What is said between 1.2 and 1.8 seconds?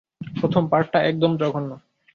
জঘন্য।